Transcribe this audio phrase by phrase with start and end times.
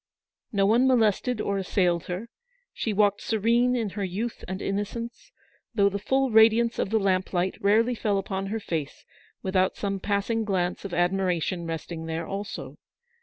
[0.51, 2.27] No one molested or assailed her—
[2.73, 5.31] she walked serene in her youth and innocence;
[5.75, 9.05] though the full radiance of the lamplight rarely fell upon her face
[9.43, 12.79] without some passing glance of admiration resting there also.